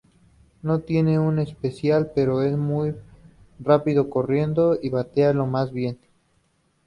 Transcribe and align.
No 0.63 0.79
tiene 0.79 1.19
un 1.19 1.37
especial 1.37 2.11
pero 2.15 2.41
es 2.41 2.57
muy 2.57 2.95
rápido 3.59 4.09
corriendo 4.09 4.75
y 4.81 4.89
batea 4.89 5.31
lo 5.31 5.45
más 5.45 5.71
bien. 5.71 5.99